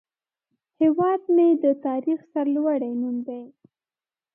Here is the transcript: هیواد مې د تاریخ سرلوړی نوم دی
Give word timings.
هیواد 0.81 1.21
مې 1.35 1.47
د 1.63 1.65
تاریخ 1.85 2.19
سرلوړی 2.31 2.91
نوم 3.01 3.17
دی 3.27 3.43